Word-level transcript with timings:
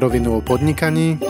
na 0.00 0.08
rovinu 0.08 0.36
o 0.36 0.40
podnikaní 0.40 1.20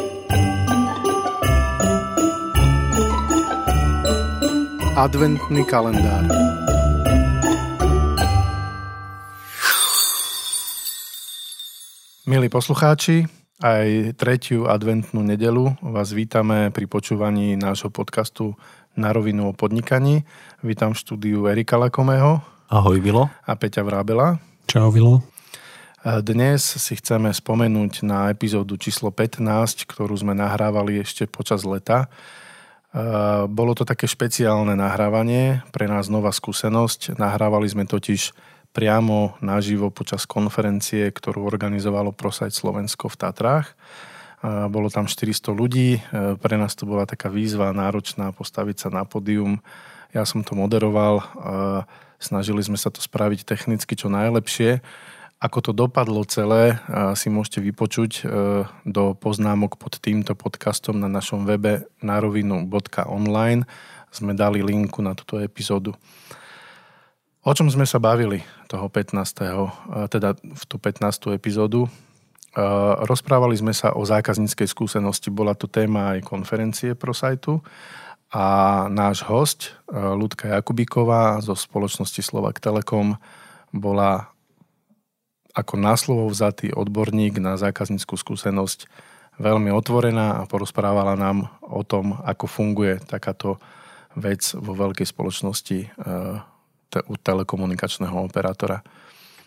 Adventný 4.94 5.66
kalendár 5.66 6.30
Milí 12.30 12.46
poslucháči, 12.46 13.26
aj 13.58 14.14
tretiu 14.14 14.70
adventnú 14.70 15.26
nedelu 15.26 15.74
vás 15.82 16.14
vítame 16.14 16.70
pri 16.70 16.86
počúvaní 16.86 17.58
nášho 17.58 17.90
podcastu 17.90 18.54
Na 18.94 19.10
rovinu 19.10 19.50
o 19.50 19.52
podnikaní. 19.52 20.22
Vítam 20.62 20.94
v 20.94 21.00
štúdiu 21.02 21.50
Erika 21.50 21.74
Lakomého. 21.74 22.38
Ahoj 22.70 23.02
Vilo. 23.02 23.26
A 23.50 23.58
Peťa 23.58 23.82
Vrábela. 23.82 24.38
Čau 24.70 24.94
Vilo. 24.94 25.39
Dnes 26.00 26.64
si 26.64 26.96
chceme 26.96 27.28
spomenúť 27.28 28.08
na 28.08 28.32
epizódu 28.32 28.80
číslo 28.80 29.12
15, 29.12 29.84
ktorú 29.84 30.16
sme 30.16 30.32
nahrávali 30.32 30.96
ešte 30.96 31.28
počas 31.28 31.60
leta. 31.60 32.08
Bolo 33.44 33.76
to 33.76 33.84
také 33.84 34.08
špeciálne 34.08 34.72
nahrávanie, 34.80 35.60
pre 35.76 35.92
nás 35.92 36.08
nová 36.08 36.32
skúsenosť. 36.32 37.20
Nahrávali 37.20 37.68
sme 37.68 37.84
totiž 37.84 38.32
priamo 38.72 39.36
naživo 39.44 39.92
počas 39.92 40.24
konferencie, 40.24 41.04
ktorú 41.12 41.44
organizovalo 41.44 42.16
ProSite 42.16 42.56
Slovensko 42.56 43.12
v 43.12 43.20
Tatrách. 43.20 43.76
Bolo 44.72 44.88
tam 44.88 45.04
400 45.04 45.52
ľudí, 45.52 46.00
pre 46.40 46.56
nás 46.56 46.72
to 46.80 46.88
bola 46.88 47.04
taká 47.04 47.28
výzva 47.28 47.76
náročná 47.76 48.32
postaviť 48.32 48.76
sa 48.78 48.88
na 48.88 49.04
pódium. 49.04 49.60
Ja 50.16 50.24
som 50.24 50.40
to 50.40 50.56
moderoval, 50.56 51.20
snažili 52.16 52.64
sme 52.64 52.80
sa 52.80 52.88
to 52.88 53.04
spraviť 53.04 53.44
technicky 53.44 53.92
čo 54.00 54.08
najlepšie 54.08 54.80
ako 55.40 55.58
to 55.64 55.72
dopadlo 55.72 56.20
celé, 56.28 56.76
si 57.16 57.32
môžete 57.32 57.64
vypočuť 57.64 58.12
e, 58.20 58.22
do 58.84 59.16
poznámok 59.16 59.80
pod 59.80 59.96
týmto 59.96 60.36
podcastom 60.36 61.00
na 61.00 61.08
našom 61.08 61.48
webe 61.48 61.88
narovinu.online. 62.04 63.64
Sme 64.12 64.36
dali 64.36 64.60
linku 64.60 65.00
na 65.00 65.16
túto 65.16 65.40
epizódu. 65.40 65.96
O 67.40 67.56
čom 67.56 67.72
sme 67.72 67.88
sa 67.88 67.96
bavili 67.96 68.44
toho 68.68 68.92
15. 68.92 69.16
E, 69.16 69.48
teda 70.12 70.36
v 70.36 70.62
tú 70.68 70.76
15. 70.76 71.32
epizódu? 71.32 71.88
Rozprávali 73.06 73.54
sme 73.54 73.70
sa 73.70 73.94
o 73.94 74.02
zákazníckej 74.02 74.66
skúsenosti. 74.66 75.30
Bola 75.30 75.54
to 75.54 75.70
téma 75.70 76.18
aj 76.18 76.26
konferencie 76.26 76.98
pro 76.98 77.14
sajtu 77.14 77.62
a 78.34 78.46
náš 78.90 79.22
host 79.22 79.78
Ľudka 79.86 80.58
Jakubíková 80.58 81.38
zo 81.46 81.54
spoločnosti 81.54 82.18
Slovak 82.18 82.58
Telekom 82.58 83.14
bola 83.70 84.34
ako 85.54 85.74
náslovo 85.76 86.24
vzatý 86.30 86.70
odborník 86.70 87.42
na 87.42 87.58
zákazníckú 87.58 88.14
skúsenosť 88.14 88.86
veľmi 89.40 89.72
otvorená 89.72 90.44
a 90.44 90.48
porozprávala 90.48 91.16
nám 91.16 91.48
o 91.64 91.80
tom, 91.80 92.20
ako 92.22 92.44
funguje 92.44 93.00
takáto 93.00 93.56
vec 94.14 94.52
vo 94.52 94.76
veľkej 94.76 95.06
spoločnosti 95.08 95.78
e, 95.80 95.88
u 97.06 97.14
telekomunikačného 97.16 98.16
operátora. 98.20 98.84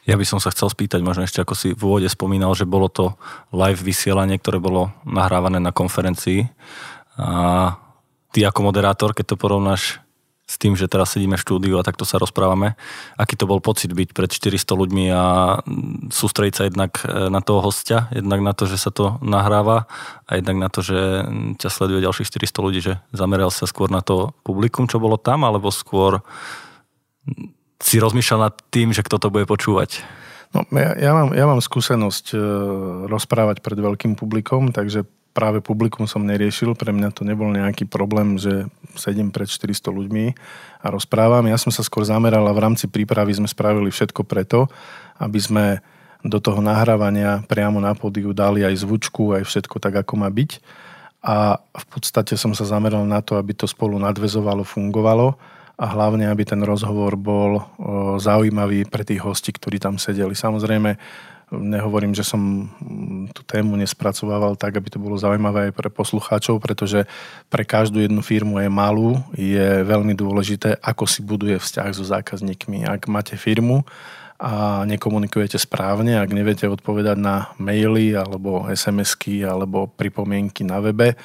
Ja 0.04 0.20
by 0.20 0.26
som 0.28 0.40
sa 0.44 0.52
chcel 0.52 0.68
spýtať, 0.68 1.00
možno 1.00 1.24
ešte 1.24 1.40
ako 1.40 1.56
si 1.56 1.72
v 1.72 1.80
úvode 1.80 2.10
spomínal, 2.12 2.52
že 2.60 2.68
bolo 2.68 2.92
to 2.92 3.16
live 3.56 3.80
vysielanie, 3.80 4.36
ktoré 4.36 4.60
bolo 4.60 4.92
nahrávané 5.08 5.64
na 5.64 5.72
konferencii. 5.72 6.52
A 7.16 7.80
ty 8.36 8.44
ako 8.44 8.68
moderátor, 8.68 9.16
keď 9.16 9.36
to 9.36 9.40
porovnáš 9.40 10.03
s 10.54 10.62
tým, 10.62 10.78
že 10.78 10.86
teraz 10.86 11.18
sedíme 11.18 11.34
v 11.34 11.42
štúdiu 11.42 11.82
a 11.82 11.86
takto 11.86 12.06
sa 12.06 12.22
rozprávame. 12.22 12.78
Aký 13.18 13.34
to 13.34 13.50
bol 13.50 13.58
pocit 13.58 13.90
byť 13.90 14.14
pred 14.14 14.30
400 14.30 14.70
ľuďmi 14.70 15.10
a 15.10 15.24
sústrediť 16.14 16.54
sa 16.54 16.64
jednak 16.70 17.02
e, 17.02 17.34
na 17.34 17.42
toho 17.42 17.66
hostia, 17.66 18.06
jednak 18.14 18.46
na 18.46 18.54
to, 18.54 18.70
že 18.70 18.78
sa 18.78 18.94
to 18.94 19.18
nahráva 19.26 19.90
a 20.30 20.38
jednak 20.38 20.62
na 20.62 20.70
to, 20.70 20.86
že 20.86 21.26
ťa 21.58 21.70
sleduje 21.74 22.06
ďalších 22.06 22.30
400 22.30 22.66
ľudí, 22.70 22.80
že 22.86 22.94
zameral 23.10 23.50
sa 23.50 23.66
skôr 23.66 23.90
na 23.90 24.06
to 24.06 24.38
publikum, 24.46 24.86
čo 24.86 25.02
bolo 25.02 25.18
tam, 25.18 25.42
alebo 25.42 25.74
skôr 25.74 26.22
si 27.82 27.98
rozmýšľal 27.98 28.40
nad 28.52 28.56
tým, 28.70 28.94
že 28.94 29.02
kto 29.02 29.18
to 29.18 29.34
bude 29.34 29.50
počúvať? 29.50 30.06
No, 30.54 30.62
ja, 30.78 30.94
ja, 30.94 31.12
mám, 31.18 31.34
ja 31.34 31.50
mám 31.50 31.66
skúsenosť 31.66 32.38
e, 32.38 32.40
rozprávať 33.10 33.66
pred 33.66 33.80
veľkým 33.82 34.14
publikom, 34.14 34.70
takže 34.70 35.10
práve 35.34 35.60
publikum 35.60 36.06
som 36.06 36.22
neriešil, 36.22 36.78
pre 36.78 36.94
mňa 36.94 37.10
to 37.12 37.26
nebol 37.26 37.50
nejaký 37.50 37.90
problém, 37.90 38.38
že 38.38 38.70
sedím 38.94 39.34
pred 39.34 39.50
400 39.50 39.90
ľuďmi 39.90 40.26
a 40.86 40.88
rozprávam. 40.94 41.50
Ja 41.50 41.58
som 41.58 41.74
sa 41.74 41.82
skôr 41.82 42.06
zameral 42.06 42.46
a 42.46 42.54
v 42.54 42.64
rámci 42.64 42.86
prípravy 42.86 43.34
sme 43.34 43.50
spravili 43.50 43.90
všetko 43.90 44.22
preto, 44.24 44.70
aby 45.18 45.40
sme 45.42 45.66
do 46.24 46.40
toho 46.40 46.64
nahrávania 46.64 47.44
priamo 47.50 47.84
na 47.84 47.92
pódiu 47.98 48.32
dali 48.32 48.64
aj 48.64 48.86
zvučku, 48.86 49.36
aj 49.36 49.44
všetko 49.44 49.82
tak, 49.82 50.06
ako 50.06 50.24
má 50.24 50.30
byť. 50.32 50.64
A 51.24 51.60
v 51.60 51.86
podstate 51.92 52.38
som 52.40 52.56
sa 52.56 52.64
zameral 52.64 53.04
na 53.04 53.20
to, 53.20 53.36
aby 53.36 53.52
to 53.52 53.68
spolu 53.68 54.00
nadvezovalo, 54.00 54.64
fungovalo 54.64 55.36
a 55.74 55.86
hlavne, 55.90 56.30
aby 56.30 56.46
ten 56.46 56.62
rozhovor 56.62 57.18
bol 57.18 57.64
zaujímavý 58.22 58.86
pre 58.88 59.04
tých 59.04 59.26
hostí, 59.26 59.52
ktorí 59.52 59.82
tam 59.82 59.98
sedeli. 59.98 60.38
Samozrejme, 60.38 60.96
Nehovorím, 61.54 62.18
že 62.18 62.26
som 62.26 62.68
mm, 62.68 63.34
tú 63.38 63.46
tému 63.46 63.78
nespracovával 63.78 64.58
tak, 64.58 64.78
aby 64.78 64.90
to 64.90 64.98
bolo 64.98 65.16
zaujímavé 65.16 65.70
aj 65.70 65.74
pre 65.78 65.90
poslucháčov, 65.94 66.58
pretože 66.58 67.06
pre 67.48 67.62
každú 67.62 68.02
jednu 68.02 68.26
firmu 68.26 68.58
je 68.60 68.70
malú, 68.70 69.22
je 69.38 69.86
veľmi 69.86 70.18
dôležité, 70.18 70.82
ako 70.82 71.06
si 71.06 71.22
buduje 71.22 71.62
vzťah 71.62 71.90
so 71.94 72.04
zákazníkmi. 72.04 72.90
Ak 72.90 73.06
máte 73.06 73.38
firmu 73.38 73.86
a 74.42 74.84
nekomunikujete 74.84 75.56
správne, 75.56 76.20
ak 76.20 76.34
neviete 76.34 76.68
odpovedať 76.68 77.16
na 77.16 77.54
maily 77.62 78.18
alebo 78.18 78.68
SMS-ky 78.68 79.46
alebo 79.46 79.88
pripomienky 79.88 80.68
na 80.68 80.84
webe, 80.84 81.16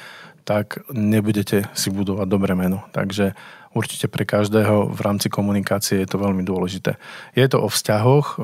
tak 0.48 0.80
nebudete 0.88 1.68
si 1.76 1.88
budovať 1.92 2.24
dobré 2.24 2.56
meno. 2.56 2.86
Takže 2.96 3.36
určite 3.78 4.10
pre 4.10 4.26
každého 4.26 4.90
v 4.90 5.00
rámci 5.00 5.30
komunikácie 5.30 6.02
je 6.02 6.08
to 6.10 6.18
veľmi 6.18 6.42
dôležité. 6.42 6.98
Je 7.38 7.46
to 7.46 7.62
o 7.62 7.70
vzťahoch, 7.70 8.42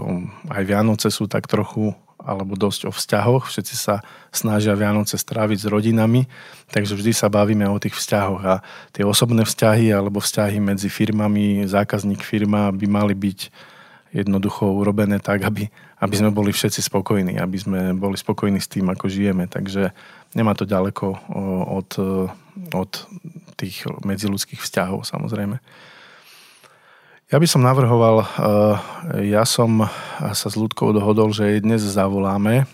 aj 0.54 0.62
Vianoce 0.62 1.10
sú 1.10 1.26
tak 1.26 1.50
trochu 1.50 1.98
alebo 2.24 2.56
dosť 2.56 2.88
o 2.88 2.92
vzťahoch. 2.94 3.52
Všetci 3.52 3.74
sa 3.76 4.00
snažia 4.32 4.72
Vianoce 4.72 5.20
stráviť 5.20 5.58
s 5.60 5.66
rodinami, 5.68 6.24
takže 6.72 6.96
vždy 6.96 7.12
sa 7.12 7.28
bavíme 7.28 7.68
o 7.68 7.76
tých 7.76 7.98
vzťahoch 8.00 8.42
a 8.46 8.54
tie 8.96 9.04
osobné 9.04 9.44
vzťahy 9.44 9.92
alebo 9.92 10.24
vzťahy 10.24 10.56
medzi 10.62 10.88
firmami, 10.88 11.68
zákazník 11.68 12.24
firma 12.24 12.72
by 12.72 12.86
mali 12.88 13.12
byť 13.12 13.40
jednoducho 14.14 14.70
urobené 14.70 15.18
tak, 15.18 15.42
aby, 15.42 15.66
aby 15.98 16.14
sme 16.14 16.30
boli 16.30 16.54
všetci 16.54 16.80
spokojní, 16.86 17.34
aby 17.36 17.58
sme 17.58 17.80
boli 17.98 18.14
spokojní 18.14 18.62
s 18.62 18.70
tým, 18.70 18.86
ako 18.88 19.10
žijeme. 19.10 19.50
Takže 19.50 19.90
nemá 20.38 20.54
to 20.54 20.64
ďaleko 20.64 21.34
od, 21.66 21.90
od 22.72 22.90
tých 23.54 23.86
medziludských 24.02 24.60
vzťahov 24.60 25.06
samozrejme. 25.06 25.58
Ja 27.32 27.40
by 27.40 27.48
som 27.48 27.64
navrhoval, 27.64 28.28
ja 29.24 29.42
som 29.48 29.88
sa 30.20 30.48
s 30.52 30.54
ľudkou 30.54 30.92
dohodol, 30.92 31.32
že 31.32 31.56
jej 31.56 31.60
dnes 31.64 31.80
zavoláme. 31.80 32.68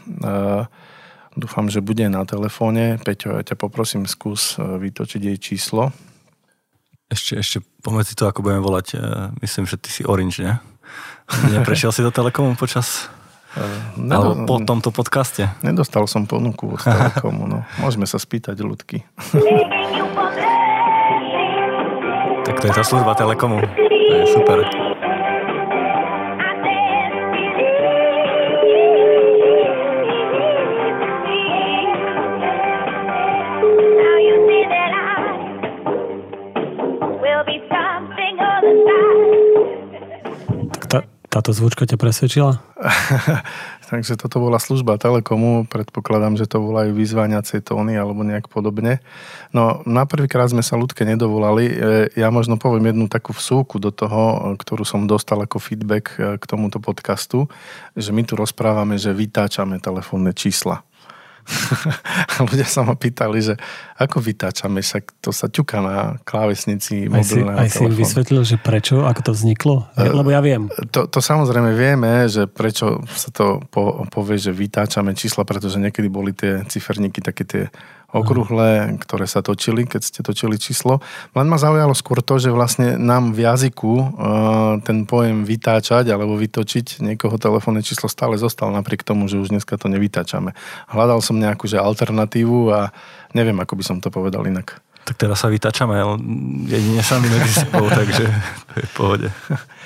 Dúfam, 1.39 1.71
že 1.71 1.79
bude 1.79 2.11
na 2.11 2.27
telefóne. 2.27 2.99
Peťo, 2.99 3.39
ja 3.39 3.47
ťa 3.47 3.57
poprosím, 3.57 4.11
skús 4.11 4.59
vytočiť 4.59 5.23
jej 5.23 5.39
číslo. 5.39 5.95
Ešte, 7.07 7.39
ešte 7.39 7.59
pomedzi 7.81 8.19
to, 8.19 8.27
ako 8.27 8.43
budeme 8.43 8.61
volať, 8.61 8.99
myslím, 9.39 9.71
že 9.71 9.79
ty 9.79 9.89
si 9.89 10.03
Orange, 10.03 10.43
ne? 10.43 10.59
Neprešiel 11.55 11.95
si 11.95 12.03
do 12.03 12.11
Telekomu 12.11 12.59
počas 12.59 13.07
Nedo, 13.99 14.15
Alebo 14.15 14.47
po 14.47 14.57
tomto 14.63 14.95
podcaste? 14.95 15.51
Nedostal 15.67 16.07
som 16.07 16.23
ponuku 16.23 16.79
od 16.79 16.83
Telekomu, 16.87 17.51
no. 17.51 17.67
Môžeme 17.83 18.07
sa 18.07 18.23
spýtať 18.23 18.55
ľudky. 18.63 19.03
to 22.61 22.69
je 22.69 22.73
tá 22.77 22.85
služba 22.85 23.17
Telekomu. 23.17 23.57
To 23.61 24.15
je 24.21 24.27
super. 24.37 24.61
Táto 41.31 41.55
zvučka 41.55 41.87
ťa 41.87 41.95
presvedčila? 41.95 42.59
Takže 43.91 44.15
toto 44.15 44.39
bola 44.39 44.63
služba 44.63 45.03
Telekomu, 45.03 45.67
predpokladám, 45.67 46.39
že 46.39 46.47
to 46.47 46.63
volajú 46.63 46.95
vyzváňacie 46.95 47.59
tóny 47.59 47.99
alebo 47.99 48.23
nejak 48.23 48.47
podobne. 48.47 49.03
No 49.51 49.83
na 49.83 50.07
prvýkrát 50.07 50.47
sme 50.47 50.63
sa 50.63 50.79
ľudke 50.79 51.03
nedovolali. 51.03 51.65
E, 51.67 51.75
ja 52.15 52.31
možno 52.31 52.55
poviem 52.55 52.95
jednu 52.95 53.11
takú 53.11 53.35
vsúku 53.35 53.83
do 53.83 53.91
toho, 53.91 54.55
ktorú 54.55 54.87
som 54.87 55.11
dostal 55.11 55.43
ako 55.43 55.59
feedback 55.59 56.15
e, 56.15 56.39
k 56.39 56.45
tomuto 56.47 56.79
podcastu, 56.79 57.51
že 57.99 58.15
my 58.15 58.23
tu 58.23 58.39
rozprávame, 58.39 58.95
že 58.95 59.11
vytáčame 59.11 59.83
telefónne 59.83 60.31
čísla. 60.39 60.87
ľudia 62.51 62.67
sa 62.67 62.87
ma 62.87 62.95
pýtali, 62.95 63.39
že 63.43 63.55
ako 63.99 64.23
vytáčame, 64.23 64.81
však 64.81 65.21
to 65.21 65.31
sa 65.35 65.51
ťuká 65.51 65.79
na 65.83 65.97
klávesnici 66.25 67.11
mobilného 67.11 67.59
aj 67.59 67.69
si, 67.69 67.85
aj 67.85 67.91
si 67.93 67.99
vysvetlil, 68.01 68.43
že 68.47 68.57
prečo, 68.57 69.05
ako 69.05 69.21
to 69.31 69.33
vzniklo? 69.35 69.75
Uh, 69.99 70.15
Lebo 70.15 70.31
ja 70.33 70.41
viem. 70.41 70.71
To, 70.95 71.11
to 71.11 71.19
samozrejme 71.19 71.75
vieme, 71.77 72.27
že 72.31 72.49
prečo 72.49 73.05
sa 73.11 73.29
to 73.35 73.61
po, 73.69 74.07
povie, 74.09 74.41
že 74.41 74.55
vytáčame 74.55 75.13
čísla, 75.13 75.45
pretože 75.45 75.77
niekedy 75.77 76.09
boli 76.09 76.33
tie 76.33 76.65
ciferníky 76.67 77.21
také 77.21 77.43
tie 77.45 77.63
okrúhle, 78.11 78.99
ktoré 78.99 79.27
sa 79.31 79.41
točili, 79.41 79.87
keď 79.87 80.03
ste 80.03 80.21
točili 80.27 80.59
číslo. 80.59 80.99
Len 81.35 81.47
ma 81.47 81.59
zaujalo 81.59 81.95
skôr 81.95 82.21
to, 82.23 82.43
že 82.43 82.51
vlastne 82.51 82.99
nám 82.99 83.33
v 83.33 83.47
jazyku 83.47 83.93
uh, 83.93 84.05
ten 84.83 85.07
pojem 85.07 85.47
vytáčať 85.47 86.11
alebo 86.11 86.35
vytočiť 86.35 87.03
niekoho 87.03 87.39
telefónne 87.39 87.83
číslo 87.87 88.11
stále 88.11 88.35
zostal 88.35 88.75
napriek 88.75 89.07
tomu, 89.07 89.31
že 89.31 89.39
už 89.39 89.55
dneska 89.55 89.79
to 89.79 89.87
nevytáčame. 89.87 90.55
Hľadal 90.91 91.23
som 91.23 91.39
nejakú 91.39 91.71
že 91.71 91.79
alternatívu 91.79 92.75
a 92.75 92.91
neviem, 93.33 93.57
ako 93.63 93.79
by 93.79 93.85
som 93.87 93.97
to 94.03 94.11
povedal 94.11 94.43
inak. 94.43 94.83
Tak 95.07 95.17
teraz 95.27 95.43
sa 95.43 95.49
vytačame 95.49 95.97
jedine 96.69 97.03
sami 97.03 97.27
medzi 97.31 97.65
sebou, 97.65 97.89
takže 97.99 98.25
to 98.71 98.75
je 98.79 98.87
v 98.87 98.93
pohode. 98.95 99.29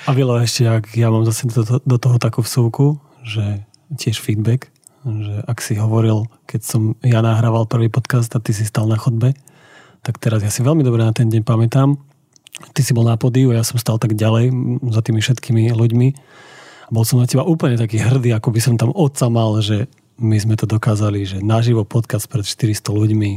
A 0.05 0.09
Vilo, 0.11 0.37
ešte, 0.37 0.67
ak 0.67 0.93
ja 0.97 1.09
mám 1.09 1.23
zase 1.25 1.49
do, 1.49 1.63
do 1.65 1.97
toho 1.97 2.17
takú 2.19 2.43
vsúku, 2.43 2.99
že 3.25 3.63
tiež 3.95 4.21
feedback, 4.21 4.74
že 5.05 5.45
ak 5.45 5.61
si 5.61 5.77
hovoril, 5.77 6.25
keď 6.49 6.61
som 6.65 6.81
ja 7.05 7.21
nahrával 7.21 7.69
prvý 7.69 7.93
podcast 7.93 8.33
a 8.33 8.41
ty 8.41 8.57
si 8.57 8.65
stal 8.65 8.89
na 8.89 8.97
chodbe, 8.97 9.37
tak 10.01 10.17
teraz 10.17 10.41
ja 10.41 10.49
si 10.49 10.65
veľmi 10.65 10.81
dobre 10.81 11.05
na 11.05 11.13
ten 11.13 11.29
deň 11.29 11.45
pamätám. 11.45 11.97
Ty 12.73 12.81
si 12.81 12.93
bol 12.97 13.05
na 13.05 13.13
podiu, 13.13 13.53
ja 13.53 13.61
som 13.61 13.77
stal 13.77 14.01
tak 14.01 14.17
ďalej 14.17 14.49
za 14.89 15.01
tými 15.05 15.21
všetkými 15.21 15.73
ľuďmi. 15.77 16.07
Bol 16.89 17.03
som 17.05 17.21
na 17.21 17.29
teba 17.29 17.45
úplne 17.45 17.77
taký 17.77 18.01
hrdý, 18.01 18.33
ako 18.33 18.49
by 18.49 18.59
som 18.61 18.75
tam 18.81 18.89
otca 18.93 19.29
mal, 19.29 19.61
že 19.61 19.85
my 20.17 20.37
sme 20.41 20.55
to 20.57 20.65
dokázali, 20.65 21.25
že 21.27 21.37
naživo 21.43 21.85
podcast 21.85 22.25
pred 22.25 22.45
400 22.45 22.81
ľuďmi. 22.89 23.31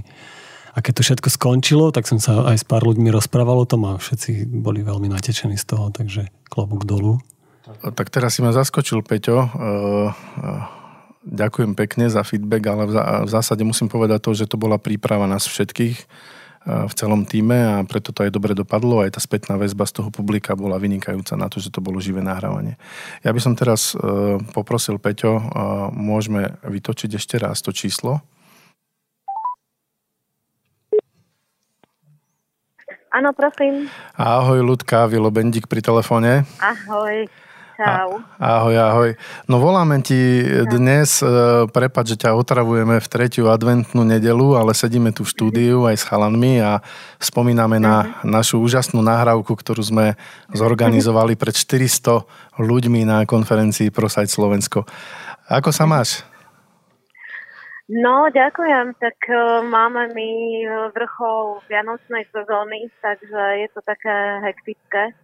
A 0.72 0.78
keď 0.78 1.00
to 1.00 1.02
všetko 1.04 1.28
skončilo, 1.32 1.90
tak 1.90 2.06
som 2.06 2.22
sa 2.22 2.48
aj 2.48 2.62
s 2.62 2.64
pár 2.64 2.86
ľuďmi 2.86 3.10
rozprával 3.10 3.58
o 3.58 3.66
tom 3.66 3.88
a 3.88 3.98
všetci 3.98 4.46
boli 4.46 4.86
veľmi 4.86 5.10
natečení 5.10 5.58
z 5.58 5.64
toho, 5.66 5.90
takže 5.90 6.30
klobúk 6.46 6.86
dolu. 6.86 7.18
Tak 7.82 8.08
teraz 8.14 8.38
si 8.38 8.40
ma 8.46 8.54
zaskočil, 8.54 9.02
Peťo. 9.02 9.36
Uh, 9.36 10.08
uh 10.38 10.77
ďakujem 11.28 11.76
pekne 11.76 12.08
za 12.08 12.25
feedback, 12.25 12.64
ale 12.72 12.88
v 13.25 13.30
zásade 13.30 13.60
musím 13.62 13.92
povedať 13.92 14.25
to, 14.25 14.30
že 14.32 14.48
to 14.48 14.56
bola 14.56 14.80
príprava 14.80 15.28
nás 15.28 15.44
všetkých 15.44 15.96
v 16.69 16.92
celom 16.92 17.25
týme 17.25 17.56
a 17.56 17.76
preto 17.88 18.12
to 18.12 18.28
aj 18.28 18.34
dobre 18.34 18.52
dopadlo. 18.52 19.00
Aj 19.00 19.08
tá 19.08 19.22
spätná 19.22 19.56
väzba 19.56 19.88
z 19.88 20.02
toho 20.02 20.12
publika 20.12 20.52
bola 20.52 20.76
vynikajúca 20.76 21.38
na 21.38 21.48
to, 21.48 21.62
že 21.62 21.72
to 21.72 21.80
bolo 21.80 21.96
živé 21.96 22.20
nahrávanie. 22.20 22.76
Ja 23.25 23.32
by 23.32 23.40
som 23.40 23.56
teraz 23.56 23.96
e, 23.96 24.36
poprosil 24.52 25.00
Peťo, 25.00 25.40
e, 25.40 25.42
môžeme 25.96 26.60
vytočiť 26.66 27.16
ešte 27.16 27.40
raz 27.40 27.64
to 27.64 27.72
číslo. 27.72 28.20
Áno, 33.08 33.32
prosím. 33.32 33.88
Ahoj, 34.20 34.60
Ľudka, 34.60 35.08
Vilo 35.08 35.32
Bendik 35.32 35.64
pri 35.64 35.80
telefóne. 35.80 36.44
Ahoj. 36.60 37.25
Čau. 37.78 38.19
Ahoj, 38.42 38.75
ahoj. 38.75 39.10
No 39.46 39.62
voláme 39.62 40.02
ti 40.02 40.42
dnes, 40.66 41.22
e, 41.22 41.30
prepad, 41.70 42.10
že 42.10 42.19
ťa 42.19 42.34
otravujeme 42.34 42.98
v 42.98 43.06
tretiu 43.06 43.54
adventnú 43.54 44.02
nedelu, 44.02 44.58
ale 44.58 44.75
sedíme 44.75 45.14
tu 45.14 45.22
v 45.22 45.30
štúdiu 45.30 45.86
aj 45.86 46.02
s 46.02 46.04
chalanmi 46.10 46.58
a 46.58 46.82
spomíname 47.22 47.78
na 47.78 48.02
mhm. 48.02 48.34
našu 48.34 48.58
úžasnú 48.58 48.98
nahrávku, 48.98 49.54
ktorú 49.54 49.78
sme 49.86 50.19
zorganizovali 50.50 51.38
pred 51.38 51.54
400 51.54 52.26
ľuďmi 52.58 53.06
na 53.06 53.22
konferencii 53.30 53.94
ProSite 53.94 54.34
Slovensko. 54.34 54.82
Ako 55.46 55.70
sa 55.70 55.86
máš? 55.86 56.26
No, 57.86 58.26
ďakujem. 58.26 58.98
Tak 58.98 59.16
uh, 59.30 59.62
máme 59.62 60.10
my 60.19 60.30
vrchol 60.98 61.62
Vianočnej 61.70 62.26
sezóny, 62.34 62.90
takže 62.98 63.40
je 63.62 63.69
to 63.70 63.80
také 63.86 64.42
hektické. 64.50 65.14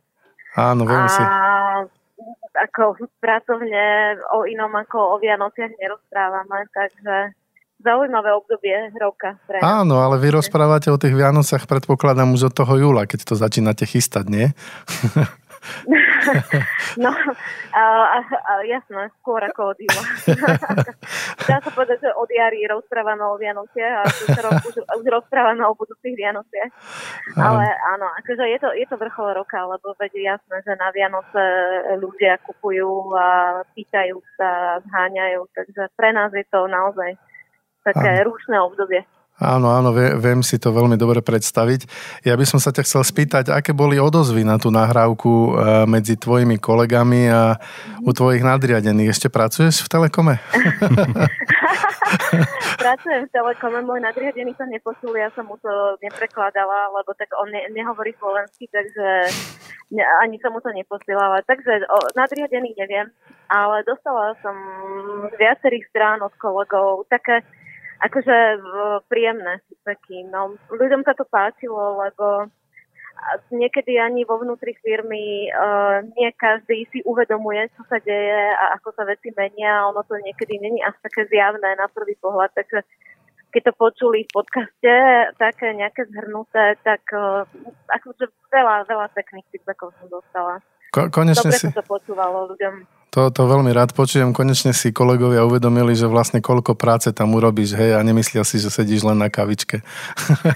Áno, 0.54 0.86
viem 0.86 1.02
a... 1.02 1.90
ako 2.54 2.98
pracovne 3.18 4.16
o 4.30 4.46
inom 4.46 4.70
ako 4.70 5.18
o 5.18 5.20
Vianociach 5.20 5.74
nerozprávame, 5.78 6.70
takže 6.70 7.34
zaujímavé 7.82 8.30
obdobie 8.32 8.76
roka. 8.96 9.36
Pre 9.44 9.60
Áno, 9.60 10.00
ale 10.00 10.16
vy 10.22 10.38
rozprávate 10.38 10.88
o 10.88 11.00
tých 11.00 11.12
Vianociach 11.12 11.66
predpokladám 11.66 12.32
už 12.32 12.50
od 12.50 12.54
toho 12.54 12.74
júla, 12.78 13.04
keď 13.04 13.28
to 13.28 13.34
začínate 13.34 13.84
chystať, 13.84 14.24
nie? 14.30 14.46
no, 17.04 17.10
a, 17.72 17.82
a, 17.82 18.18
a, 18.24 18.52
jasné, 18.64 19.10
skôr 19.20 19.40
ako 19.44 19.74
od 19.74 19.78
júla. 19.78 20.04
Dá 21.48 21.56
sa 21.60 21.70
povedať, 21.70 22.04
že 22.04 22.10
od 22.14 22.30
jary 22.30 22.64
rozprávame 22.68 23.22
o 23.24 23.38
Vianociach 23.38 23.94
a 24.00 24.02
už, 24.08 24.28
už 25.00 25.06
rozprávame 25.06 25.62
o 25.66 25.76
budúcich 25.76 26.16
Vianociach. 26.16 26.70
Ale 27.36 27.64
áno, 27.94 28.06
akože 28.24 28.44
je 28.48 28.58
to, 28.60 28.68
je 28.72 28.86
to 28.88 28.96
vrchol 28.96 29.32
roka, 29.34 29.58
lebo 29.64 29.92
veď 29.98 30.38
jasné, 30.38 30.56
že 30.64 30.72
na 30.76 30.88
Vianoce 30.94 31.42
ľudia 32.00 32.40
kupujú 32.42 33.14
a 33.16 33.60
pýtajú 33.76 34.18
sa, 34.36 34.80
zháňajú, 34.84 35.46
takže 35.52 35.92
pre 35.94 36.10
nás 36.12 36.32
je 36.32 36.44
to 36.48 36.66
naozaj 36.66 37.16
také 37.84 38.24
rúšne 38.24 38.56
obdobie. 38.64 39.04
Áno, 39.34 39.66
áno, 39.66 39.90
viem 39.94 40.46
si 40.46 40.62
to 40.62 40.70
veľmi 40.70 40.94
dobre 40.94 41.18
predstaviť. 41.18 41.90
Ja 42.22 42.38
by 42.38 42.46
som 42.46 42.62
sa 42.62 42.70
ťa 42.70 42.86
chcel 42.86 43.02
spýtať, 43.02 43.50
aké 43.50 43.74
boli 43.74 43.98
odozvy 43.98 44.46
na 44.46 44.62
tú 44.62 44.70
nahrávku 44.70 45.26
e, 45.26 45.50
medzi 45.90 46.14
tvojimi 46.14 46.62
kolegami 46.62 47.34
a 47.34 47.58
u 48.06 48.14
tvojich 48.14 48.46
nadriadených. 48.46 49.10
Ešte 49.10 49.34
pracuješ 49.34 49.82
v 49.82 49.90
Telekome? 49.90 50.34
Pracujem 52.84 53.26
v 53.26 53.32
Telekome, 53.34 53.82
môj 53.82 54.06
nadriadený 54.06 54.54
sa 54.54 54.70
nepočul, 54.70 55.18
ja 55.18 55.26
som 55.34 55.50
mu 55.50 55.58
to 55.58 55.98
neprekladala, 55.98 56.94
lebo 56.94 57.10
tak 57.18 57.34
on 57.34 57.50
ne, 57.50 57.66
nehovorí 57.74 58.14
slovensky, 58.14 58.70
takže 58.70 59.34
ne, 59.90 60.04
ani 60.22 60.38
som 60.38 60.54
mu 60.54 60.62
to 60.62 60.70
neposielala. 60.70 61.42
Takže 61.42 61.90
o, 61.90 61.98
nadriadený 62.14 62.78
neviem, 62.78 63.10
ale 63.50 63.82
dostala 63.82 64.38
som 64.46 64.54
z 65.26 65.34
viacerých 65.42 65.90
strán 65.90 66.22
od 66.22 66.30
kolegov 66.38 67.10
také 67.10 67.42
akože 68.04 68.36
príjemné 69.08 69.64
feedbacky. 69.66 70.28
No, 70.28 70.60
ľuďom 70.68 71.02
sa 71.08 71.16
to 71.16 71.24
páčilo, 71.24 72.04
lebo 72.04 72.52
niekedy 73.48 73.96
ani 73.96 74.26
vo 74.26 74.36
vnútri 74.42 74.76
firmy 74.82 75.48
uh, 75.48 76.04
nie 76.18 76.28
každý 76.36 76.84
si 76.92 77.00
uvedomuje, 77.06 77.70
čo 77.72 77.82
sa 77.88 77.96
deje 78.02 78.42
a 78.52 78.76
ako 78.76 78.92
sa 78.92 79.08
veci 79.08 79.32
menia. 79.32 79.88
Ono 79.88 80.02
to 80.04 80.18
niekedy 80.20 80.60
není 80.60 80.82
až 80.84 80.98
také 81.00 81.24
zjavné 81.30 81.78
na 81.78 81.86
prvý 81.88 82.18
pohľad, 82.20 82.52
takže 82.52 82.84
keď 83.54 83.70
to 83.70 83.72
počuli 83.78 84.26
v 84.26 84.34
podcaste, 84.34 84.94
také 85.38 85.70
nejaké 85.78 86.10
zhrnuté, 86.10 86.74
tak 86.82 87.06
uh, 87.14 87.46
akože 87.86 88.28
veľa, 88.50 88.90
veľa 88.90 89.06
pekných 89.14 89.46
feedbackov 89.54 89.94
som 89.94 90.10
dostala. 90.10 90.58
Ko- 90.90 91.10
konečne 91.10 91.54
Dobre 91.54 91.58
si... 91.62 91.70
sa 91.70 91.78
to 91.80 91.86
počúvalo 91.86 92.50
ľuďom. 92.50 92.74
To, 93.14 93.30
to 93.30 93.46
veľmi 93.46 93.70
rád 93.70 93.94
počujem. 93.94 94.34
Konečne 94.34 94.74
si 94.74 94.90
kolegovia 94.90 95.46
uvedomili, 95.46 95.94
že 95.94 96.10
vlastne 96.10 96.42
koľko 96.42 96.74
práce 96.74 97.14
tam 97.14 97.30
urobíš, 97.38 97.78
hej, 97.78 97.94
a 97.94 98.02
nemyslia 98.02 98.42
si, 98.42 98.58
že 98.58 98.74
sedíš 98.74 99.06
len 99.06 99.22
na 99.22 99.30
kavičke. 99.30 99.86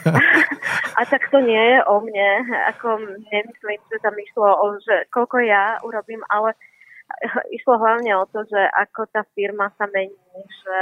A 0.98 1.06
tak 1.06 1.30
to 1.30 1.38
nie 1.38 1.54
je 1.54 1.78
o 1.86 2.02
mne. 2.02 2.50
Ako 2.74 2.98
nemyslím, 3.30 3.78
že 3.86 4.02
tam 4.02 4.18
išlo 4.18 4.50
o, 4.50 4.74
že 4.82 5.06
koľko 5.14 5.38
ja 5.46 5.78
urobím, 5.86 6.18
ale 6.26 6.58
išlo 7.54 7.78
hlavne 7.78 8.18
o 8.18 8.26
to, 8.26 8.42
že 8.50 8.58
ako 8.74 9.06
tá 9.06 9.22
firma 9.38 9.70
sa 9.78 9.86
mení, 9.94 10.18
že 10.42 10.78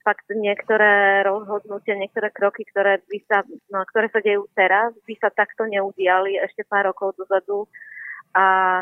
fakt 0.00 0.32
niektoré 0.32 1.20
rozhodnutia, 1.28 2.00
niektoré 2.00 2.32
kroky, 2.32 2.64
ktoré, 2.64 3.04
by 3.04 3.18
sa, 3.28 3.44
no, 3.68 3.84
ktoré 3.84 4.08
sa 4.08 4.24
dejú 4.24 4.48
teraz, 4.56 4.96
by 5.04 5.14
sa 5.20 5.28
takto 5.28 5.68
neudiali 5.68 6.40
ešte 6.40 6.64
pár 6.64 6.88
rokov 6.88 7.20
dozadu. 7.20 7.68
A 8.32 8.80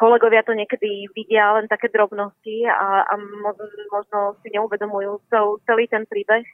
kolegovia 0.00 0.42
to 0.42 0.56
niekedy 0.56 1.04
vidia 1.12 1.52
len 1.56 1.68
také 1.68 1.92
drobnosti 1.92 2.64
a, 2.64 3.04
a 3.04 3.14
možno 3.92 4.36
si 4.40 4.48
neuvedomujú 4.52 5.20
celý 5.64 5.84
ten 5.88 6.08
príbeh. 6.08 6.44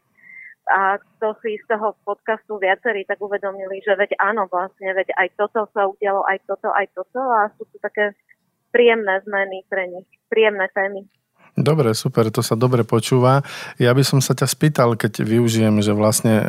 A 0.65 0.97
to 1.21 1.37
si 1.45 1.61
z 1.61 1.65
toho 1.69 1.93
podcastu 2.09 2.57
viacerí 2.57 3.05
tak 3.05 3.21
uvedomili, 3.21 3.85
že 3.85 3.93
veď 4.01 4.17
áno, 4.17 4.49
vlastne, 4.49 4.97
veď 4.97 5.13
aj 5.13 5.29
toto 5.37 5.69
sa 5.77 5.93
udialo, 5.93 6.25
aj 6.25 6.41
toto, 6.49 6.73
aj 6.73 6.89
toto 6.97 7.21
a 7.21 7.53
sú 7.53 7.69
to 7.69 7.77
také 7.85 8.17
príjemné 8.73 9.21
zmeny 9.29 9.61
pre 9.69 9.85
nich, 9.93 10.09
príjemné 10.33 10.65
témy. 10.73 11.05
Dobre, 11.55 11.95
super, 11.95 12.27
to 12.35 12.43
sa 12.43 12.59
dobre 12.59 12.83
počúva. 12.83 13.47
Ja 13.79 13.95
by 13.95 14.03
som 14.03 14.19
sa 14.19 14.35
ťa 14.35 14.51
spýtal, 14.51 14.99
keď 14.99 15.23
využijem, 15.23 15.79
že 15.87 15.95
vlastne 15.95 16.43
e, 16.43 16.45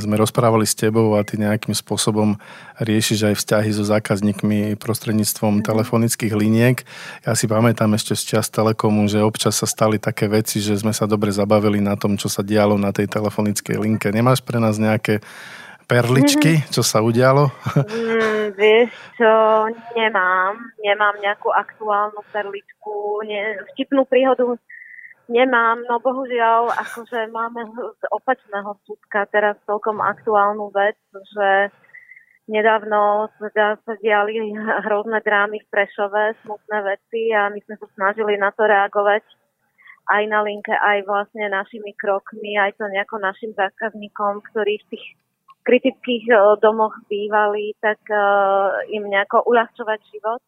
sme 0.00 0.16
rozprávali 0.16 0.64
s 0.64 0.72
tebou 0.72 1.12
a 1.12 1.20
ty 1.20 1.36
nejakým 1.36 1.76
spôsobom 1.76 2.40
riešiš 2.80 3.28
aj 3.28 3.34
vzťahy 3.36 3.70
so 3.76 3.84
zákazníkmi 3.84 4.80
prostredníctvom 4.80 5.60
mm. 5.60 5.64
telefonických 5.68 6.32
liniek. 6.32 6.88
Ja 7.28 7.36
si 7.36 7.44
pamätám 7.44 7.92
ešte 7.92 8.16
z 8.16 8.22
čas 8.36 8.48
Telekomu, 8.48 9.04
že 9.12 9.20
občas 9.20 9.60
sa 9.60 9.68
stali 9.68 10.00
také 10.00 10.24
veci, 10.24 10.64
že 10.64 10.72
sme 10.72 10.96
sa 10.96 11.04
dobre 11.04 11.28
zabavili 11.28 11.84
na 11.84 12.00
tom, 12.00 12.16
čo 12.16 12.32
sa 12.32 12.40
dialo 12.40 12.80
na 12.80 12.96
tej 12.96 13.12
telefonickej 13.12 13.76
linke. 13.76 14.08
Nemáš 14.08 14.40
pre 14.40 14.56
nás 14.56 14.80
nejaké 14.80 15.20
perličky, 15.90 16.62
čo 16.70 16.86
sa 16.86 17.02
udialo? 17.02 17.50
Mm, 17.74 18.54
vieš 18.54 18.94
čo, 19.18 19.34
nemám. 19.98 20.54
Nemám 20.78 21.18
nejakú 21.18 21.50
aktuálnu 21.50 22.22
perličku. 22.30 23.26
Nie, 23.26 23.58
vtipnú 23.74 24.06
príhodu 24.06 24.54
Nemám, 25.30 25.86
no 25.86 26.02
bohužiaľ, 26.02 26.74
akože 26.74 27.30
máme 27.30 27.62
z 27.70 28.02
opačného 28.10 28.74
súdka 28.82 29.30
teraz 29.30 29.54
celkom 29.62 30.02
aktuálnu 30.02 30.74
vec, 30.74 30.98
že 31.14 31.70
nedávno 32.50 33.30
sa 33.38 33.94
diali 34.02 34.50
hrozné 34.90 35.22
drámy 35.22 35.62
v 35.62 35.70
Prešove, 35.70 36.34
smutné 36.42 36.78
veci 36.82 37.30
a 37.30 37.46
my 37.46 37.62
sme 37.62 37.78
sa 37.78 37.86
snažili 37.94 38.42
na 38.42 38.50
to 38.50 38.66
reagovať 38.66 39.22
aj 40.10 40.22
na 40.26 40.42
linke, 40.42 40.74
aj 40.74 41.06
vlastne 41.06 41.46
našimi 41.46 41.94
krokmi, 41.94 42.58
aj 42.58 42.74
to 42.74 42.90
nejako 42.90 43.22
našim 43.22 43.54
zákazníkom, 43.54 44.42
ktorí 44.50 44.82
v 44.82 44.98
tých 44.98 45.06
kritických 45.62 46.24
eh, 46.30 46.40
domoch 46.60 46.94
bývali, 47.06 47.76
tak 47.78 48.00
uh, 48.08 48.80
im 48.88 49.06
nejako 49.08 49.44
uľahčovať 49.46 50.00
život. 50.12 50.40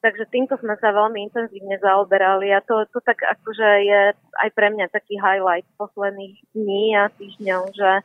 Takže 0.00 0.24
týmto 0.32 0.56
sme 0.56 0.80
sa 0.80 0.96
veľmi 0.96 1.28
intenzívne 1.28 1.76
zaoberali 1.76 2.48
a 2.56 2.64
to, 2.64 2.88
to 2.88 3.04
tak 3.04 3.20
akože 3.20 3.68
je 3.84 4.00
aj 4.16 4.48
pre 4.56 4.72
mňa 4.72 4.88
taký 4.88 5.20
highlight 5.20 5.68
posledných 5.76 6.40
dní 6.56 6.96
a 6.96 7.12
týždňov, 7.12 7.62
že 7.76 8.00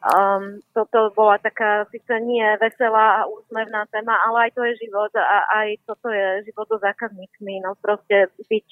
um, 0.00 0.64
toto 0.72 1.12
bola 1.12 1.36
taká 1.36 1.84
síce 1.92 2.08
nie 2.24 2.40
veselá 2.56 3.20
a 3.20 3.28
úsmevná 3.28 3.84
téma, 3.92 4.16
ale 4.32 4.48
aj 4.48 4.50
to 4.56 4.64
je 4.64 4.88
život 4.88 5.12
a 5.12 5.44
aj 5.60 5.68
toto 5.84 6.08
je 6.08 6.48
život 6.48 6.64
so 6.72 6.80
zákazníkmi. 6.80 7.60
No 7.60 7.76
proste 7.76 8.32
byť 8.48 8.66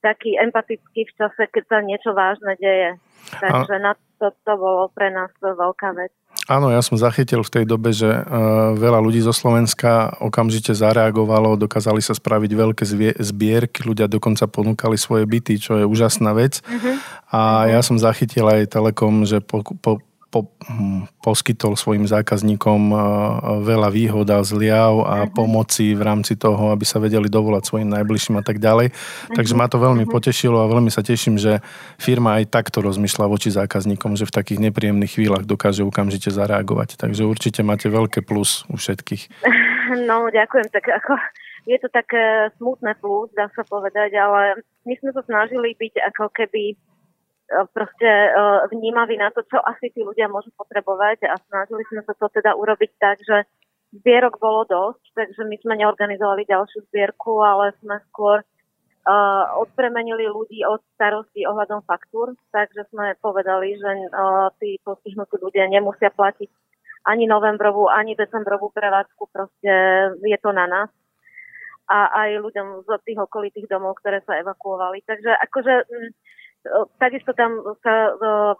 taký 0.00 0.36
empatický 0.36 1.06
v 1.06 1.12
čase, 1.16 1.42
keď 1.52 1.64
sa 1.68 1.78
niečo 1.84 2.10
vážne 2.16 2.56
deje. 2.60 2.96
Takže 3.36 3.76
a... 3.76 3.84
na 3.84 3.92
to, 4.20 4.32
to 4.44 4.52
bolo 4.56 4.88
pre 4.92 5.08
nás 5.12 5.32
veľká 5.40 5.96
vec. 5.96 6.12
Áno, 6.50 6.70
ja 6.70 6.82
som 6.82 6.98
zachytil 6.98 7.46
v 7.46 7.52
tej 7.52 7.64
dobe, 7.66 7.94
že 7.94 8.06
uh, 8.06 8.74
veľa 8.74 8.98
ľudí 8.98 9.22
zo 9.22 9.30
Slovenska 9.30 10.18
okamžite 10.18 10.74
zareagovalo, 10.74 11.58
dokázali 11.58 12.02
sa 12.02 12.14
spraviť 12.14 12.50
veľké 12.54 12.84
zbierky, 13.18 13.86
ľudia 13.86 14.10
dokonca 14.10 14.50
ponúkali 14.50 14.98
svoje 14.98 15.26
byty, 15.30 15.62
čo 15.62 15.78
je 15.78 15.84
úžasná 15.86 16.34
vec. 16.34 16.58
Uh-huh. 16.66 16.96
A 17.30 17.70
ja 17.70 17.80
som 17.82 17.98
zachytil 17.98 18.46
aj 18.46 18.72
Telekom, 18.72 19.26
že 19.26 19.38
po, 19.42 19.62
po, 19.62 20.02
po, 20.30 20.46
hm, 20.62 21.10
poskytol 21.26 21.74
svojim 21.74 22.06
zákazníkom 22.06 22.80
uh, 22.94 23.00
veľa 23.66 23.90
výhod 23.90 24.30
a 24.30 24.46
zliav 24.46 25.02
a 25.02 25.26
uh-huh. 25.26 25.34
pomoci 25.34 25.92
v 25.98 26.02
rámci 26.06 26.38
toho, 26.38 26.70
aby 26.70 26.86
sa 26.86 27.02
vedeli 27.02 27.26
dovolať 27.26 27.66
svojim 27.66 27.90
najbližším 27.90 28.38
a 28.38 28.44
tak 28.46 28.62
ďalej. 28.62 28.94
Takže 29.34 29.58
ma 29.58 29.66
to 29.66 29.82
veľmi 29.82 30.06
uh-huh. 30.06 30.14
potešilo 30.14 30.62
a 30.62 30.70
veľmi 30.70 30.88
sa 30.88 31.02
teším, 31.02 31.34
že 31.34 31.58
firma 31.98 32.38
aj 32.38 32.54
takto 32.54 32.78
rozmýšľa 32.78 33.26
voči 33.26 33.50
zákazníkom, 33.50 34.14
že 34.14 34.30
v 34.30 34.34
takých 34.38 34.62
nepríjemných 34.70 35.18
chvíľach 35.18 35.44
dokáže 35.44 35.82
okamžite 35.82 36.30
zareagovať. 36.30 36.94
Takže 36.94 37.26
určite 37.26 37.66
máte 37.66 37.90
veľké 37.90 38.22
plus 38.22 38.62
u 38.70 38.78
všetkých. 38.78 39.28
No, 39.90 40.30
ďakujem. 40.30 40.70
Tak 40.70 40.86
ako 40.86 41.18
je 41.66 41.74
to 41.82 41.88
také 41.90 42.54
smutné 42.62 42.94
plus, 43.02 43.26
dá 43.34 43.50
sa 43.52 43.66
povedať, 43.66 44.14
ale 44.14 44.62
my 44.86 44.94
sme 45.02 45.10
sa 45.10 45.22
snažili 45.26 45.74
byť 45.76 45.94
ako 46.14 46.30
keby 46.30 46.78
proste 47.74 48.06
e, 48.06 48.30
vnímaví 48.70 49.18
na 49.18 49.34
to, 49.34 49.42
čo 49.46 49.58
asi 49.58 49.90
tí 49.90 50.06
ľudia 50.06 50.30
môžu 50.30 50.54
potrebovať 50.54 51.26
a 51.26 51.34
snažili 51.50 51.82
sme 51.90 52.02
sa 52.06 52.14
to 52.14 52.30
teda 52.30 52.54
urobiť 52.54 52.90
tak, 52.98 53.18
že 53.22 53.46
zbierok 53.90 54.38
bolo 54.38 54.62
dosť, 54.66 55.02
takže 55.18 55.42
my 55.42 55.56
sme 55.58 55.74
neorganizovali 55.82 56.46
ďalšiu 56.46 56.86
zbierku, 56.90 57.42
ale 57.42 57.74
sme 57.82 57.98
skôr 58.06 58.38
uh, 58.38 59.44
odpremenili 59.58 60.30
ľudí 60.30 60.62
od 60.62 60.78
starostí 60.94 61.42
ohľadom 61.42 61.82
faktúr, 61.82 62.38
takže 62.54 62.86
sme 62.94 63.18
povedali, 63.18 63.74
že 63.74 63.90
uh, 63.90 64.54
tí 64.62 64.78
postihnutí 64.86 65.42
ľudia 65.42 65.66
nemusia 65.66 66.14
platiť 66.14 66.46
ani 67.10 67.26
novembrovú, 67.26 67.90
ani 67.90 68.14
decembrovú 68.14 68.70
prevádzku, 68.70 69.26
proste 69.34 69.72
je 70.22 70.38
to 70.38 70.54
na 70.54 70.70
nás 70.70 70.90
a 71.90 72.06
aj 72.22 72.30
ľuďom 72.38 72.86
z 72.86 72.88
tých 73.02 73.18
okolitých 73.18 73.66
domov, 73.66 73.98
ktoré 73.98 74.22
sa 74.22 74.38
evakuovali. 74.38 75.02
Takže 75.02 75.34
akože 75.50 75.74
mm, 75.90 76.10
Takisto 77.00 77.32
tam, 77.32 77.56
sa, 77.80 78.12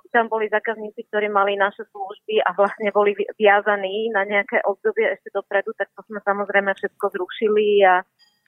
tam 0.08 0.32
boli 0.32 0.48
zákazníci, 0.48 1.04
ktorí 1.12 1.28
mali 1.28 1.60
naše 1.60 1.84
služby 1.92 2.40
a 2.40 2.56
vlastne 2.56 2.88
boli 2.96 3.12
viazaní 3.36 4.08
na 4.08 4.24
nejaké 4.24 4.64
obdobie 4.64 5.04
ešte 5.04 5.28
dopredu, 5.36 5.76
tak 5.76 5.92
to 5.92 6.00
sme 6.08 6.16
samozrejme 6.24 6.72
všetko 6.72 7.12
zrušili 7.12 7.84
a 7.84 8.00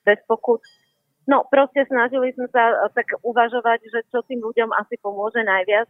bez 0.08 0.24
pokut. 0.24 0.64
No 1.28 1.44
proste 1.46 1.84
snažili 1.84 2.32
sme 2.32 2.48
sa 2.48 2.88
tak 2.96 3.12
uvažovať, 3.20 3.80
že 3.92 4.00
čo 4.08 4.24
tým 4.24 4.40
ľuďom 4.40 4.72
asi 4.72 4.96
pomôže 4.98 5.44
najviac 5.44 5.86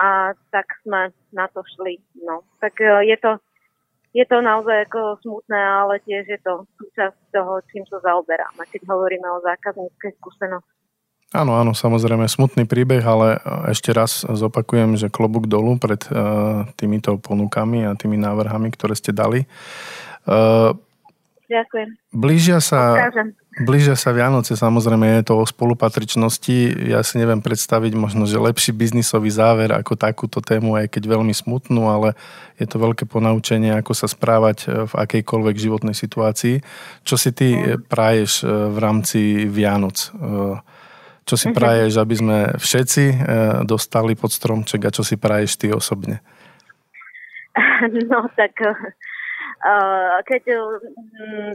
a 0.00 0.32
tak 0.50 0.66
sme 0.82 1.12
na 1.30 1.46
to 1.52 1.62
šli. 1.76 2.00
No, 2.18 2.42
tak 2.58 2.80
e, 2.80 3.12
je 3.12 3.16
to, 3.20 3.38
je 4.16 4.24
to 4.26 4.40
naozaj 4.40 4.88
ako 4.90 5.20
smutné, 5.22 5.60
ale 5.60 6.02
tiež 6.02 6.26
je 6.26 6.40
to 6.42 6.66
súčasť 6.80 7.30
toho, 7.30 7.62
čím 7.70 7.84
sa 7.86 8.00
zaoberáme, 8.02 8.64
keď 8.72 8.82
hovoríme 8.88 9.28
o 9.30 9.44
zákazníckej 9.44 10.18
skúsenosti. 10.18 10.81
Áno, 11.32 11.56
áno, 11.56 11.72
samozrejme 11.72 12.28
smutný 12.28 12.68
príbeh, 12.68 13.00
ale 13.00 13.40
e, 13.40 13.72
ešte 13.72 13.88
raz 13.96 14.20
zopakujem, 14.28 15.00
že 15.00 15.08
klobúk 15.08 15.48
dolu 15.48 15.80
pred 15.80 16.04
uh, 16.12 16.68
týmito 16.76 17.16
ponukami 17.16 17.88
a 17.88 17.96
tými 17.96 18.20
návrhami, 18.20 18.68
ktoré 18.68 18.92
ste 18.92 19.16
dali. 19.16 19.48
Uh, 20.28 20.76
Ďakujem. 21.48 21.88
Blížia 22.12 22.64
sa, 22.64 23.12
blížia 23.60 23.92
sa 23.92 24.12
Vianoce, 24.16 24.56
samozrejme 24.56 25.20
je 25.20 25.24
to 25.28 25.40
o 25.40 25.44
spolupatričnosti. 25.44 26.88
Ja 26.88 27.04
si 27.04 27.20
neviem 27.20 27.44
predstaviť 27.44 27.92
možno, 27.92 28.24
že 28.24 28.40
lepší 28.40 28.72
biznisový 28.72 29.28
záver 29.28 29.68
ako 29.72 29.92
takúto 30.00 30.40
tému, 30.40 30.80
aj 30.80 30.88
keď 30.88 31.12
veľmi 31.12 31.36
smutnú, 31.36 31.92
ale 31.92 32.16
je 32.56 32.64
to 32.64 32.80
veľké 32.80 33.04
ponaučenie, 33.04 33.76
ako 33.76 33.92
sa 33.92 34.08
správať 34.08 34.88
v 34.88 34.92
akejkoľvek 34.96 35.56
životnej 35.60 35.92
situácii. 35.92 36.64
Čo 37.04 37.20
si 37.20 37.36
ty 37.36 37.52
no. 37.52 37.84
praješ 37.84 38.48
v 38.48 38.76
rámci 38.80 39.44
Vianoc? 39.44 40.08
Čo 41.22 41.34
si 41.38 41.46
mhm. 41.50 41.54
praješ, 41.54 41.92
aby 42.02 42.14
sme 42.18 42.38
všetci 42.58 43.04
eh, 43.08 43.16
dostali 43.62 44.18
pod 44.18 44.34
stromček 44.34 44.82
a 44.86 44.94
čo 44.94 45.06
si 45.06 45.14
praješ 45.16 45.58
ty 45.58 45.70
osobne? 45.70 46.20
No 47.82 48.30
tak 48.38 48.54
uh, 48.62 50.22
keď 50.22 50.42
um, 50.54 51.50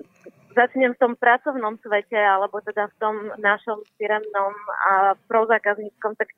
začnem 0.57 0.91
v 0.91 1.01
tom 1.01 1.13
pracovnom 1.13 1.77
svete, 1.79 2.17
alebo 2.17 2.59
teda 2.65 2.89
v 2.89 2.95
tom 2.99 3.15
našom 3.39 3.85
firemnom 3.95 4.53
a 4.89 5.13
prozákazníckom, 5.29 6.17
tak 6.17 6.33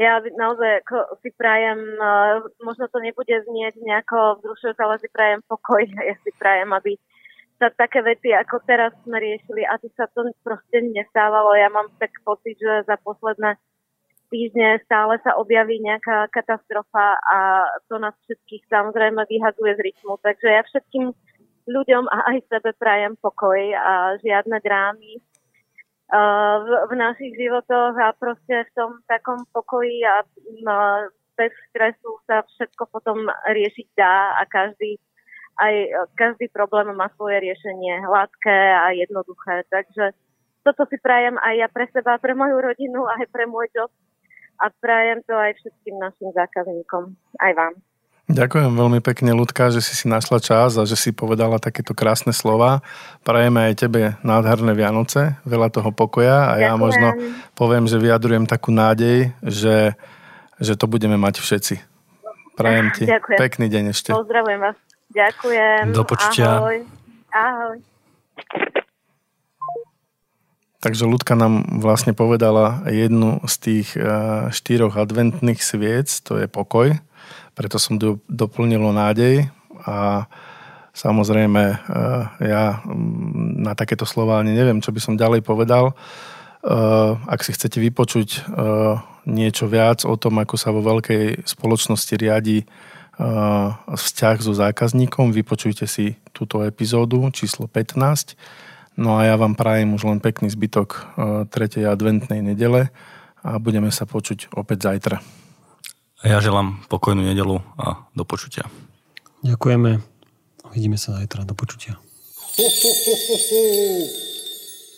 ja 0.00 0.18
naozaj 0.24 0.82
si 1.20 1.30
prajem, 1.36 1.78
možno 2.64 2.88
to 2.88 2.98
nebude 2.98 3.32
znieť 3.44 3.76
nejako 3.84 4.40
vzrušujúce, 4.40 4.80
ale 4.80 4.96
si 4.98 5.08
prajem 5.12 5.40
pokoj. 5.46 5.84
Ja 6.08 6.16
si 6.24 6.32
prajem, 6.34 6.72
aby 6.72 6.96
sa 7.62 7.70
také 7.70 8.02
veci, 8.02 8.34
ako 8.34 8.58
teraz 8.66 8.90
sme 9.06 9.22
riešili, 9.22 9.62
a 9.62 9.78
sa 9.94 10.10
to 10.10 10.26
proste 10.42 10.82
nestávalo. 10.82 11.54
Ja 11.54 11.70
mám 11.70 11.94
tak 12.02 12.10
pocit, 12.26 12.58
že 12.58 12.82
za 12.90 12.98
posledné 12.98 13.54
týždne 14.34 14.82
stále 14.82 15.22
sa 15.22 15.38
objaví 15.38 15.78
nejaká 15.78 16.26
katastrofa 16.34 17.22
a 17.22 17.62
to 17.86 18.02
nás 18.02 18.18
všetkých 18.26 18.66
samozrejme 18.66 19.22
vyhadzuje 19.30 19.78
z 19.78 19.80
rytmu. 19.94 20.18
Takže 20.18 20.48
ja 20.50 20.66
všetkým 20.66 21.14
ľuďom 21.70 22.10
a 22.10 22.34
aj 22.34 22.38
sebe 22.50 22.74
prajem 22.74 23.14
pokoj 23.22 23.60
a 23.78 24.18
žiadne 24.18 24.58
drámy 24.58 25.22
v, 26.66 26.68
v 26.90 26.92
našich 26.98 27.32
životoch 27.38 27.94
a 27.94 28.10
proste 28.18 28.66
v 28.66 28.70
tom 28.74 28.90
takom 29.06 29.46
pokoji 29.54 30.02
a 30.02 30.26
bez 31.38 31.54
stresu 31.70 32.18
sa 32.26 32.42
všetko 32.42 32.82
potom 32.90 33.30
riešiť 33.46 33.86
dá 33.94 34.34
a 34.36 34.42
každý 34.50 34.98
aj 35.58 35.74
e, 35.74 35.88
každý 36.16 36.46
problém 36.48 36.88
má 36.94 37.10
svoje 37.16 37.40
riešenie 37.40 38.00
hladké 38.04 38.60
a 38.78 38.92
jednoduché. 38.96 39.66
Takže 39.68 40.16
toto 40.62 40.86
si 40.86 40.96
prajem 40.96 41.36
aj 41.42 41.54
ja 41.58 41.68
pre 41.68 41.90
seba, 41.90 42.16
pre 42.16 42.32
moju 42.32 42.56
rodinu, 42.62 43.04
aj 43.08 43.26
pre 43.28 43.44
môj 43.50 43.68
job 43.74 43.90
a 44.62 44.70
prajem 44.70 45.20
to 45.26 45.34
aj 45.34 45.58
všetkým 45.58 45.96
našim 45.98 46.30
zákazníkom, 46.30 47.18
aj 47.42 47.52
vám. 47.58 47.74
Ďakujem 48.30 48.78
veľmi 48.78 49.00
pekne, 49.02 49.34
Ľudka, 49.34 49.74
že 49.74 49.82
si 49.82 49.98
si 49.98 50.06
našla 50.06 50.38
čas 50.38 50.78
a 50.78 50.86
že 50.86 50.94
si 50.94 51.10
povedala 51.10 51.58
takéto 51.58 51.92
krásne 51.92 52.30
slova. 52.30 52.80
Prajeme 53.26 53.68
aj 53.68 53.74
tebe 53.82 54.14
nádherné 54.22 54.72
Vianoce, 54.78 55.36
veľa 55.42 55.68
toho 55.74 55.90
pokoja 55.90 56.54
a 56.54 56.56
Ďakujem. 56.56 56.64
ja 56.64 56.72
možno 56.78 57.08
poviem, 57.58 57.84
že 57.90 57.98
vyjadrujem 57.98 58.46
takú 58.46 58.70
nádej, 58.70 59.34
že, 59.42 59.98
že 60.62 60.78
to 60.78 60.86
budeme 60.86 61.18
mať 61.18 61.42
všetci. 61.42 61.74
Prajem 62.54 62.94
ti 62.94 63.04
Ďakujem. 63.10 63.38
pekný 63.42 63.66
deň 63.66 63.84
ešte. 63.90 64.14
Pozdravujem 64.14 64.60
vás. 64.62 64.91
Ďakujem. 65.12 65.92
Do 65.92 66.04
počutia. 66.08 66.56
Ahoj. 66.56 66.78
Ahoj. 67.32 67.78
Takže 70.82 71.06
Ľudka 71.06 71.38
nám 71.38 71.78
vlastne 71.78 72.10
povedala 72.10 72.82
jednu 72.90 73.38
z 73.46 73.54
tých 73.62 73.88
eh, 73.94 74.02
štyroch 74.50 74.98
adventných 74.98 75.62
sviec, 75.62 76.10
to 76.26 76.42
je 76.42 76.50
pokoj. 76.50 76.98
Preto 77.54 77.78
som 77.78 78.02
do, 78.02 78.18
doplnil 78.26 78.82
nádej 78.90 79.46
a 79.86 80.26
samozrejme 80.90 81.62
eh, 81.62 81.76
ja 82.42 82.82
mm, 82.82 83.62
na 83.62 83.78
takéto 83.78 84.02
slova 84.02 84.42
ani 84.42 84.58
neviem, 84.58 84.82
čo 84.82 84.90
by 84.90 84.98
som 84.98 85.14
ďalej 85.14 85.46
povedal. 85.46 85.94
Eh, 85.94 87.12
ak 87.14 87.46
si 87.46 87.54
chcete 87.54 87.78
vypočuť 87.78 88.50
niečo 89.22 89.70
viac 89.70 90.02
o 90.02 90.18
tom, 90.18 90.42
ako 90.42 90.58
sa 90.58 90.74
vo 90.74 90.82
veľkej 90.82 91.46
spoločnosti 91.46 92.10
riadi 92.18 92.66
vzťah 93.92 94.36
so 94.40 94.52
zákazníkom. 94.56 95.32
Vypočujte 95.36 95.84
si 95.84 96.16
túto 96.32 96.64
epizódu 96.64 97.28
číslo 97.34 97.68
15. 97.68 98.36
No 98.96 99.16
a 99.16 99.24
ja 99.24 99.40
vám 99.40 99.56
prajem 99.56 99.96
už 99.96 100.04
len 100.04 100.20
pekný 100.20 100.52
zbytok 100.52 101.16
3. 101.48 101.48
adventnej 101.88 102.44
nedele 102.44 102.92
a 103.40 103.56
budeme 103.56 103.88
sa 103.88 104.04
počuť 104.04 104.52
opäť 104.52 104.92
zajtra. 104.92 105.16
A 106.22 106.24
ja 106.28 106.38
želám 106.38 106.84
pokojnú 106.86 107.24
nedelu 107.24 107.58
a 107.74 108.06
do 108.14 108.22
počutia. 108.22 108.68
Ďakujeme. 109.42 109.98
Vidíme 110.70 110.94
sa 110.94 111.18
zajtra. 111.18 111.42
Do 111.42 111.56
počutia. 111.58 111.98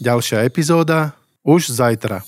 Ďalšia 0.02 0.44
epizóda 0.44 1.16
už 1.47 1.71
zajtra. 1.71 2.26